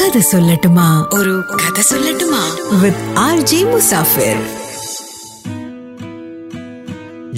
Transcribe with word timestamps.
കഥ 0.00 0.18
സൊല്ലട്ടുമാ. 0.18 1.06
ഒരു 1.12 1.44
കഥ 1.54 1.80
സൊല്ലട്ടുമാ. 1.80 2.56
With 2.82 3.18
R 3.18 3.40
J 3.40 3.64
Musafir. 3.64 4.36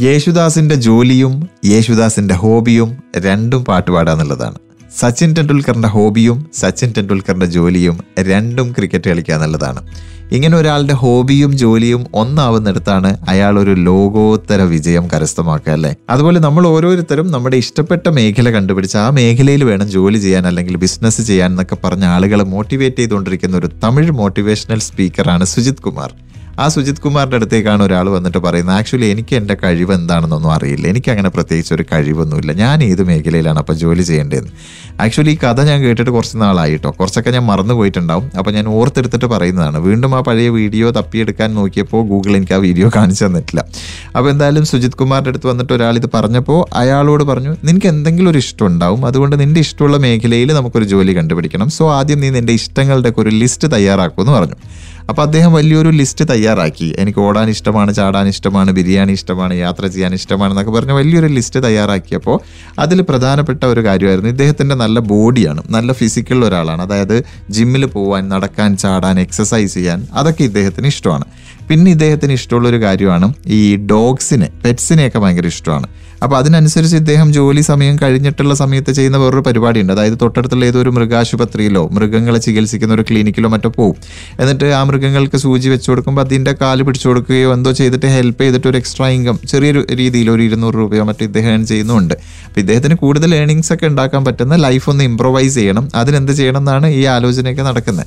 യേശുദാസിന്റെ 0.02 0.74
ജോലിയും 0.74 1.48
യേശുദാസിന്റെ 1.66 2.34
ഹോബിയും 2.34 2.96
രണ്ടും 3.18 3.64
പാട്ടുപാടാന്നുള്ളതാണ്. 3.64 4.58
സച്ചിൻ 4.96 5.34
ടെണ്ടുൽക്കറിന്റെ 5.34 5.88
ഹോബിയും 5.88 6.50
സച്ചിൻ 6.54 6.92
ടെണ്ടുൽക്കറിന്റെ 6.96 7.46
ജോലിയും 7.46 8.04
രണ്ടും 8.20 8.72
ക്രിക്കറ്റ് 8.72 9.08
കളിക്കുക 9.08 9.34
എന്നുള്ളതാണ് 9.34 9.88
ഇങ്ങനെ 10.30 10.56
ഒരാളുടെ 10.56 10.94
ഹോബിയും 10.94 11.56
ജോലിയും 11.56 12.02
ഒന്നാവുന്നിടത്താണ് 12.14 13.10
അയാൾ 13.28 13.58
ഒരു 13.58 13.72
ലോകോത്തര 13.86 14.62
വിജയം 14.72 15.04
കരസ്ഥമാക്കുക 15.12 15.72
അല്ലേ? 15.72 15.90
അതുപോലെ 16.10 16.38
നമ്മൾ 16.38 16.66
ഓരോരുത്തരും 16.66 17.30
നമ്മുടെ 17.30 17.56
ഇഷ്ടപ്പെട്ട 17.56 18.08
മേഖല 18.18 18.50
കണ്ടുപിടിച്ച് 18.50 18.98
ആ 18.98 19.10
മേഖലയിൽ 19.10 19.64
വേണം 19.64 19.88
ജോലി 19.88 20.18
ചെയ്യാൻ 20.18 20.46
അല്ലെങ്കിൽ 20.46 20.76
ബിസിനസ് 20.76 21.22
ചെയ്യാൻ 21.22 21.50
എന്നൊക്കെ 21.50 21.78
പറഞ്ഞ 21.84 22.04
ആളുകളെ 22.14 22.44
മോട്ടിവേറ്റ് 22.54 22.96
ചെയ്തുകൊണ്ടിരിക്കുന്ന 22.96 23.56
ഒരു 23.56 23.70
തമിഴ് 23.84 24.10
മോട്ടിവേഷണൽ 24.20 24.78
സ്പീക്കറാണ് 24.80 25.44
സുജിത് 25.46 25.82
കുമാർ. 25.82 26.10
ആ 26.62 26.68
സുജിത് 26.68 27.00
കുമാറിന്റെ 27.04 27.36
അടുത്തേക്കാണ് 27.36 27.82
ഒരാൾ 27.82 28.06
വന്നിട്ട് 28.08 28.38
പറയുന്നത് 28.38 28.76
ആക്ച്വലി 28.78 29.06
എനിക്ക് 29.14 29.34
എന്റെ 29.36 29.54
കഴിവ് 29.62 29.92
എന്താണെന്നൊന്നും 29.94 30.52
അറിയില്ല. 30.52 30.84
എനിക്ക് 30.88 31.10
അങ്ങനെ 31.10 31.28
പ്രത്യേകിച്ച് 31.28 31.72
ഒരു 31.74 31.84
കഴിവൊന്നുമില്ല. 31.92 32.52
ഞാൻ 32.52 32.82
ഏത് 32.84 33.02
മേഖലയിലാണ് 33.10 33.58
അപ്പോൾ 33.58 33.76
ജോലി 33.82 34.02
ചെയ്യേണ്ടതെന്ന്? 34.02 34.52
ആക്ച്വലി 35.04 35.30
ഈ 35.30 35.38
കഥ 35.44 35.60
ഞാൻ 35.70 35.78
കേട്ടിട്ട് 35.82 36.10
കുറച്ച് 36.10 36.36
നാളായിട്ടോ. 36.36 36.90
കുറച്ചൊക്കെ 36.90 37.30
ഞാൻ 37.30 37.44
മറന്നു 37.50 37.74
പോയിട്ടുണ്ടാവും. 37.74 38.30
അപ്പോൾ 38.38 38.50
ഞാൻ 38.50 38.68
ഓർത്തെടുത്തിട്ട് 38.68 39.26
പറയുന്നതാണ്. 39.26 39.78
വീണ്ടും 39.78 40.14
ആ 40.14 40.20
പഴയ 40.20 40.48
വീഡിയോ 40.48 40.90
തപ്പിയെടുക്കാൻ 40.90 41.54
നോക്കിയപ്പോൾ 41.54 42.02
ഗൂഗിൾ 42.12 42.36
എനിക്ക് 42.36 42.52
ആ 42.52 42.60
വീഡിയോ 42.66 42.90
കാണിച്ചു 42.96 43.24
തന്നിട്ടില്ല. 43.24 43.64
അപ്പോൾ 44.16 44.30
എന്തായാലും 44.30 44.66
സുജിത് 44.72 44.98
കുമാറിന്റെ 45.02 45.30
അടുത്ത് 45.30 45.46
വന്നിട്ട് 45.46 45.72
ഒരാൾ 45.72 45.96
ഇത് 46.02 46.08
പറഞ്ഞപ്പോൾ 46.14 46.60
അയാളോട് 46.82 47.24
പറഞ്ഞു 47.24 47.54
നിനക്ക് 47.64 47.86
എന്തെങ്കിലും 47.86 48.30
ഒരു 48.30 48.38
ഇഷ്ടം 48.38 48.66
ഉണ്ടാവും. 48.66 49.06
അതുകൊണ്ട് 49.06 49.40
നിന്റെ 49.40 49.60
ഇഷ്ടമുള്ള 49.60 49.96
മേഖലയിൽ 49.96 50.52
നമുക്കൊരു 50.52 50.84
ജോലി 50.84 51.12
കണ്ടുപിടിക്കണം. 51.12 51.70
സോ 51.70 51.92
ആദ്യം 51.98 52.20
നീ 52.20 52.30
നിന്റെ 52.30 52.52
ഇഷ്ടങ്ങളുടെ 52.52 53.12
ഒരു 53.16 53.30
ലിസ്റ്റ് 53.30 53.68
തയ്യാറാക്കുമെന്ന് 53.72 54.32
പറഞ്ഞു. 54.38 54.58
അപ്പോൾ 55.08 55.22
അദ്ദേഹം 55.22 55.52
വലിയൊരു 55.52 55.88
ലിസ്റ്റ് 55.88 56.24
തയ്യാറാക്കി. 56.28 56.94
എനിക്ക് 56.98 57.18
ഓടാൻ 57.18 57.50
ഇഷ്ടമാണ് 57.50 57.94
ചാടാൻ 57.94 58.28
ഇഷ്ടമാണ് 58.28 58.70
ബിരിയാണി 58.70 59.12
ഇഷ്ടമാണ് 59.12 59.54
യാത്ര 59.54 59.86
ചെയ്യാൻ 59.86 60.14
ഇഷ്ടമാണ് 60.14 60.52
എന്നൊക്കെ 60.52 60.72
പറഞ്ഞ് 60.72 60.92
വലിയൊരു 60.92 61.26
ലിസ്റ്റ് 61.26 61.62
തയ്യാറാക്കിയപ്പോൾ 61.62 62.40
അതിൽ 62.78 63.02
പ്രധാനപ്പെട്ട 63.02 63.64
ഒരു 63.64 63.84
കാര്യമായിരുന്നു. 63.84 64.30
ഇദ്ദേഹത്തിന്റെ 64.30 64.74
നല്ല 64.74 64.98
ബോഡിയാണ് 64.98 65.62
നല്ല 65.70 65.92
ഫിസിക്കൽ 65.92 66.44
ഒരാളാണ്. 66.44 66.82
അതായത് 66.82 67.24
ജിമ്മിൽ 67.50 67.84
പോകാൻ 67.86 68.28
നടക്കാൻ 68.28 68.76
ചാടാൻ 68.76 69.20
എക്സസൈസ് 69.20 69.74
ചെയ്യാൻ 69.74 70.06
അതൊക്കെ 70.12 70.44
ഇദ്ദേഹത്തിന് 70.44 70.86
ഇഷ്ടമാണ്. 70.86 71.24
പിന്നെ 71.70 71.90
ഇദ്ദേഹത്തിന് 71.90 72.32
ഇഷ്ടമുള്ളൊരു 72.32 72.82
കാര്യമാണ് 72.82 73.34
ഈ 73.46 73.76
ഡോഗ്സിനെ 73.76 74.50
പെറ്റ്സിനെയൊക്കെ 74.64 75.18
ഭയങ്കര 75.18 75.46
ഇഷ്ടമാണ്. 75.46 75.88
അപ്പോൾ 76.22 76.36
അതിനനുസരിച്ച് 76.36 76.96
ഇദ്ദേഹം 76.96 77.32
ജോലി 77.32 77.60
സമയം 77.60 77.96
കഴിഞ്ഞിട്ടുള്ള 78.02 78.54
സമയത്ത് 78.54 78.92
ചെയ്യുന്ന 78.92 79.16
വേറൊരു 79.16 79.40
പരിപാടിയുണ്ട്. 79.40 79.92
അതായത് 79.92 80.18
തൊട്ടടുത്തുള്ള 80.22 80.64
ഏതൊരു 80.64 80.90
മൃഗാശുപത്രിയിലോ 80.90 81.88
മൃഗങ്ങളെ 81.88 82.38
ചികിത്സിക്കുന്ന 82.38 82.94
ഒരു 82.94 83.02
ക്ലിനിക്കിലോ 83.02 83.48
മറ്റോ 83.48 83.68
പോകും 83.68 83.96
എന്നിട്ട് 84.40 84.64
ആ 84.64 84.82
മൃഗങ്ങൾക്ക് 84.82 85.36
സൂചി 85.36 85.68
വെച്ച് 85.68 85.90
കൊടുക്കുമ്പോൾ 85.90 86.22
അതിന്റെ 86.22 86.54
കാൽ 86.60 86.82
പിടിച്ചു 86.82 87.08
കൊടുക്കുകയോ 87.08 87.52
എന്തോ 87.52 87.72
ചെയ്തിട്ട് 87.72 88.06
ഹെൽപ്പ് 88.06 88.42
ചെയ്തിട്ട് 88.42 88.68
ഒരു 88.68 88.76
എക്സ്ട്രാ 88.76 89.08
ഇൻകം 89.08 89.38
ചെറിയൊരു 89.48 89.86
രീതിയിൽ 89.94 90.30
ഒരു 90.30 90.42
ഇരുന്നൂറ് 90.42 90.74
രൂപയോ 90.74 91.04
മറ്റോ 91.04 91.24
ഇദ്ദേഹം 91.24 91.50
earn 91.50 91.64
ചെയ്യുന്നുണ്ട്. 91.64 92.14
അപ്പോൾ 92.46 92.60
ഇദ്ദേഹത്തിന് 92.60 92.94
കൂടുതൽ 92.94 93.34
ഏണിങ്സ് 93.34 93.72
ഒക്കെ 93.72 93.86
ഉണ്ടാക്കാൻ 93.86 94.24
പറ്റുന്ന 94.24 94.56
ലൈഫ് 94.56 94.90
ഒന്ന് 94.90 95.04
ഇമ്പ്രൊവൈസ് 95.04 95.54
ചെയ്യണം. 95.54 95.88
അതിനെന്ത് 95.94 96.32
ചെയ്യണം 96.32 96.58
എന്നാണ് 96.58 96.86
ഈ 96.86 97.04
ആലോചനയൊക്കെ 97.04 97.62
നടക്കുന്നത്. 97.62 98.06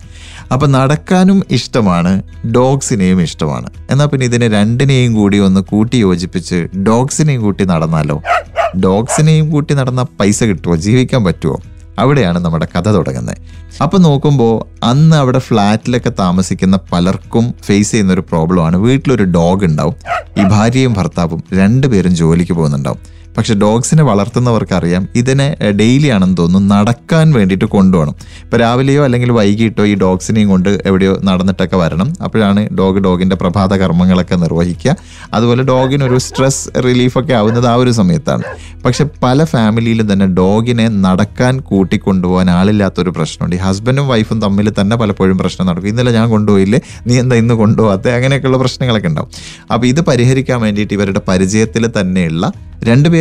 അപ്പം 0.52 0.72
നടക്കാനും 0.72 1.44
ഇഷ്ടമാണ് 1.52 2.24
ഡോഗ്സിനെയും 2.52 3.22
ഇഷ്ടമാണ്. 3.22 3.68
എന്നാൽ 3.92 4.06
പിന്നെ 4.06 4.26
ഇതിനെ 4.26 4.48
രണ്ടിനെയും 4.48 5.14
കൂടി 5.14 5.38
ഒന്ന് 5.38 5.62
കൂട്ടി 5.62 5.98
യോജിപ്പിച്ച് 5.98 6.68
ഡോഗ്സിനെയും 6.78 7.42
കൂട്ടി 7.42 7.64
നടന്നാലോ 8.04 8.80
ഡോഗ്സിനെയും 8.80 9.52
കൂട്ടി 9.52 9.74
നടന്ന 9.74 10.04
പൈസ 10.04 10.44
കിട്ടുമോ 10.44 10.76
ജീവിക്കാൻ 10.76 11.24
പറ്റുമോ 11.24 11.62
അവിടെയാണ് 12.00 12.40
നമ്മുടെ 12.40 12.68
കഥ 12.76 12.90
തുടങ്ങുന്നത്. 12.90 13.38
അപ്പം 13.84 14.02
നോക്കുമ്പോൾ 14.02 14.86
അന്ന് 14.86 15.16
അവിടെ 15.16 15.40
ഫ്ലാറ്റിലൊക്കെ 15.40 16.12
താമസിക്കുന്ന 16.20 16.80
പലർക്കും 16.92 17.54
ഫേസ് 17.64 17.92
ചെയ്യുന്ന 17.92 18.14
ഒരു 18.14 18.22
പ്രോബ്ലമാണ് 18.22 18.78
വീട്ടിലൊരു 18.78 19.24
ഡോഗ് 19.24 19.66
ഉണ്ടാവും. 19.66 19.96
ഈ 20.38 20.44
ഭാര്യയും 20.44 20.94
ഭർത്താവും 20.94 21.44
രണ്ടുപേരും 21.54 22.16
ജോലിക്ക് 22.16 22.54
പോകുന്നുണ്ടാവും. 22.54 23.00
പക്ഷെ 23.38 23.54
ഡോഗ്സിനെ 23.54 24.04
വളർത്തുന്നവർക്കറിയാം 24.04 25.08
ഇതിനെ 25.16 25.58
ഡെയിലി 25.60 26.08
ആണെന്ന് 26.08 26.38
തോന്നുന്നു 26.38 26.76
നടക്കാൻ 26.76 27.34
വേണ്ടിയിട്ട് 27.34 27.66
കൊണ്ടുപോകണം. 27.66 28.16
ഇപ്പോൾ 28.44 28.58
രാവിലെയോ 28.58 29.04
അല്ലെങ്കിൽ 29.04 29.32
വൈകിട്ടോ 29.32 29.86
ഈ 29.86 29.96
ഡോഗ്സിനെയും 29.96 30.50
കൊണ്ട് 30.50 30.70
എവിടെയോ 30.86 31.18
നടന്നിട്ടൊക്കെ 31.24 31.78
വരണം. 31.78 32.14
അപ്പോഴാണ് 32.24 32.70
ഡോഗ് 32.80 33.00
ഡോഗിന്റെ 33.00 33.36
പ്രഭാത 33.36 33.74
കർമ്മങ്ങളൊക്കെ 33.74 34.36
നിർവഹിക്കുക. 34.36 34.96
അതുപോലെ 35.34 35.64
ഡോഗിനൊരു 35.64 36.18
സ്ട്രെസ് 36.18 36.70
റിലീഫൊക്കെ 36.86 37.34
ആവുന്നത് 37.34 37.68
ആ 37.68 37.76
ഒരു 37.76 37.92
സമയത്താണ്. 37.92 38.44
പക്ഷെ 38.86 39.06
പല 39.24 39.44
ഫാമിലിയിലും 39.44 40.14
തന്നെ 40.14 40.26
ഡോഗിനെ 40.26 40.88
നടക്കാൻ 40.88 41.60
കൂട്ടിക്കൊണ്ടുപോകാൻ 41.60 42.50
ആളില്ലാത്തൊരു 42.50 43.10
പ്രശ്നമുണ്ട്. 43.10 43.56
ഈ 43.56 43.60
ഹസ്ബൻഡും 43.60 44.08
വൈഫും 44.08 44.42
തമ്മിൽ 44.42 44.74
തന്നെ 44.82 44.96
പലപ്പോഴും 44.96 45.38
പ്രശ്നം 45.38 45.68
നടക്കും. 45.68 45.90
ഇന്നലെ 45.90 46.12
ഞാൻ 46.12 46.30
കൊണ്ടുപോയില്ലേ? 46.30 46.82
നീ 47.08 47.20
എന്താ 47.20 47.36
ഇന്ന് 47.36 47.54
കൊണ്ടുപോകാത്ത 47.54 48.08
അങ്ങനെയൊക്കെയുള്ള 48.08 48.58
പ്രശ്നങ്ങളൊക്കെ 48.58 49.08
ഉണ്ടാവും. 49.08 49.30
അപ്പോൾ 49.72 49.88
ഇത് 49.88 50.02
പരിഹരിക്കാൻ 50.02 50.62
വേണ്ടിയിട്ട് 50.62 50.94
ഇവരുടെ 50.94 51.22
പരിചയത്തിൽ 51.28 51.92
തന്നെയുള്ള 52.02 52.52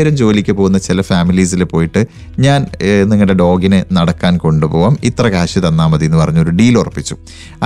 രണ്ടുപേരും 0.03 0.17
ജോലിക്ക് 0.21 0.53
പോകുന്ന 0.59 0.79
ചില 0.87 1.01
ഫാമിലീസിൽ 1.09 1.61
പോയിട്ട് 1.73 2.01
ഞാൻ 2.45 2.61
നിങ്ങളുടെ 3.11 3.35
ഡോഗിനെ 3.41 3.81
നടക്കാൻ 3.99 4.33
കൊണ്ടുപോകാം 4.45 4.95
ഇത്ര 5.09 5.25
കാശ് 5.35 5.59
തന്നാൽ 5.67 5.89
മതി 5.93 6.05
എന്ന് 6.09 6.19
പറഞ്ഞൊരു 6.21 6.53
ഡീൽ 6.59 6.75
ഉറപ്പിച്ചു. 6.81 7.15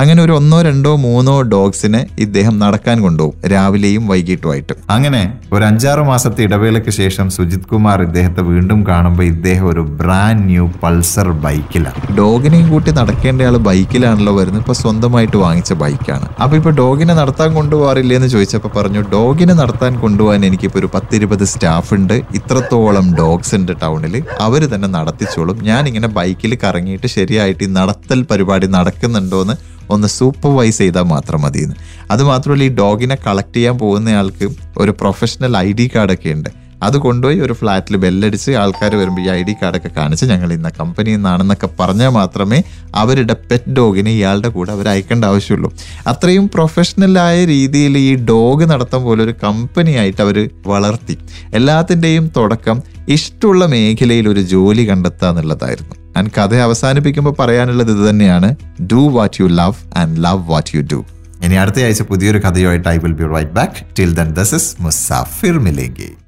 അങ്ങനെ 0.01 0.21
ഒരു 0.27 0.33
ഒന്നോ 0.39 0.59
രണ്ടോ 0.69 0.93
മൂന്നോ 1.07 1.37
ഡോഗ്സിനെ 1.53 2.01
ഇദ്ദേഹം 2.25 2.55
നടക്കാൻ 2.65 2.97
കൊണ്ടുപോകും 3.05 3.35
രാവിലെയും 3.53 4.05
വൈകിട്ടുമായിട്ട്. 4.11 4.75
അങ്ങനെ 4.95 5.23
ഒരു 5.55 5.65
അഞ്ചാറ് 5.71 6.03
മാസത്തെ 6.11 6.43
ഇടവേളയ്ക്ക് 6.49 6.95
ശേഷം 7.01 7.27
സുജിത് 7.37 7.67
കുമാർ 7.73 7.99
ഇദ്ദേഹത്തെ 8.09 8.45
വീണ്ടും 8.51 8.81
കാണുമ്പോൾ 8.91 9.27
ഇദ്ദേഹം 9.33 9.67
ഒരു 9.73 9.85
ബ്രാൻഡ് 10.01 10.47
ന്യൂ 10.51 10.67
പൾസർ 10.83 11.31
ബൈക്കിലാണ് 11.47 12.03
ഡോഗിനെയും 12.21 12.69
കൂട്ടി 12.75 12.93
നടക്കേണ്ട 13.01 13.49
ആൾ 13.51 13.59
ബൈക്കിലാണല്ലോ 13.71 14.35
വരുന്നത് 14.41 14.63
ഇപ്പൊ 14.65 14.77
സ്വന്തമായിട്ട് 14.83 15.37
വാങ്ങിച്ച 15.45 15.73
ബൈക്കാണ്. 15.85 16.29
അപ്പൊ 16.43 16.55
ഇപ്പൊ 16.61 16.73
ഡോഗിനെ 16.83 17.17
നടത്താൻ 17.21 17.51
കൊണ്ടുപോകാറില്ലേ 17.59 18.17
എന്ന് 18.21 18.31
ചോദിച്ചപ്പോൾ 18.37 18.73
പറഞ്ഞു 18.79 19.03
ഡോഗിനെ 19.17 19.57
നടത്താൻ 19.63 19.93
കൊണ്ടുപോകാൻ 20.05 20.41
എനിക്കിപ്പോൾ 20.51 20.81
ഒരു 20.83 20.91
പത്തിരുപത് 20.95 21.45
സ്റ്റാഫ് 21.53 21.91
ഉണ്ട് 21.97 22.15
ഇത്രത്തോളം 22.35 23.15
ഡോഗ്സ് 23.15 23.55
ഉണ്ട് 23.55 23.73
ടൗണിൽ 23.83 24.23
അവർ 24.41 24.75
തന്നെ 24.75 24.89
നടത്തിച്ചോളും. 24.89 25.63
ഞാൻ 25.63 25.89
ഇങ്ങനെ 25.89 26.09
ബൈക്കിൽ 26.09 26.59
കറങ്ങിയിട്ട് 26.65 27.07
ശരിയായിട്ട് 27.07 27.65
ഈ 27.65 27.67
നടത്തൽ 27.67 28.23
പരിപാടി 28.23 28.67
നടക്കുന്നുണ്ടോ 28.67 29.41
എന്ന് 29.41 29.55
ഒന്ന് 29.91 30.09
സൂപ്പർവൈസ് 30.09 30.79
ചെയ്താൽ 30.79 31.03
മാത്രം 31.03 31.43
മതിയെന്ന്. 31.43 31.77
അതുമാത്രമല്ല 32.11 32.63
ഈ 32.63 32.69
ഡോഗിനെ 32.69 33.17
കളക്ട് 33.27 33.57
ചെയ്യാൻ 33.57 33.79
പോകുന്നയാൾക്ക് 33.79 34.49
ഒരു 34.77 34.91
പ്രൊഫഷണൽ 34.91 35.57
ഐ 35.57 35.73
ഡി 35.73 35.91
കാർഡൊക്കെ 35.95 36.29
ഉണ്ട്. 36.29 36.66
അത് 36.83 36.97
കൊണ്ടുപോയി 36.97 37.41
ഒരു 37.41 37.53
ഫ്ലാറ്റിൽ 37.53 37.97
ബെല്ലടിച്ച് 37.97 38.53
ആൾക്കാർ 38.53 38.95
വരുമ്പോൾ 38.95 39.21
ഈ 39.21 39.29
ഐ 39.29 39.43
ഡി 39.43 39.55
കാർഡൊക്കെ 39.63 39.89
കാണിച്ച് 39.97 40.25
ഞങ്ങൾ 40.25 40.53
ഇന്ന 40.53 40.69
കമ്പനിയിൽ 40.69 41.17
നിന്നാണെന്നൊക്കെ 41.17 41.69
പറഞ്ഞാൽ 41.81 42.09
മാത്രമേ 42.09 42.63
അവരുടെ 42.95 43.37
പെറ്റ് 43.51 43.71
ഡോഗിനെ 43.71 44.11
ഇയാളുടെ 44.11 44.49
കൂടെ 44.49 44.73
അവർ 44.73 44.89
അയക്കേണ്ട 44.89 45.25
ആവശ്യമുള്ളൂ. 45.25 45.73
അത്രയും 46.07 46.51
പ്രൊഫഷണലായ 46.55 47.45
രീതിയിൽ 47.45 47.99
ഈ 47.99 48.17
ഡോഗ് 48.17 48.71
നടത്തം 48.71 49.03
പോലെ 49.03 49.25
ഒരു 49.25 49.35
കമ്പനി 49.43 49.91
ആയിട്ട് 49.91 50.23
അവർ 50.23 50.49
വളർത്തി. 50.67 51.19
എല്ലാത്തിന്റെയും 51.55 52.33
തുടക്കം 52.37 52.83
ഇഷ്ടമുള്ള 53.09 53.67
മേഖലയിൽ 53.67 54.29
ഒരു 54.29 54.41
ജോലി 54.41 54.89
കണ്ടെത്തുക 54.89 55.29
എന്നുള്ളതായിരുന്നു. 55.29 55.95
ഞാൻ 56.17 56.31
കഥ 56.39 56.55
അവസാനിപ്പിക്കുമ്പോൾ 56.55 57.35
പറയാനുള്ളത് 57.39 57.91
ഇത് 57.91 58.11
തന്നെയാണ്. 58.11 58.57
Do 58.83 58.97
what 58.97 59.43
you 59.43 59.47
love 59.47 59.99
and 59.99 60.25
love 60.25 60.51
what 60.51 60.77
you 60.77 60.83
do 60.93 61.05
ഇനി 61.45 61.55
അടുത്ത 61.55 61.85
ആഴ്ച 61.85 62.03
പുതിയൊരു 62.03 62.39
കഥയുമായിട്ട് 62.39 62.89
I 62.89 62.97
will 62.97 63.13
be 63.13 63.25
right 63.25 63.51
back 63.51 63.75
till 63.99 64.15
then 64.15 64.35
this 64.35 64.55
is 64.55 64.83
Musafir 64.83 65.59
മിലേങ്കി 65.59 66.26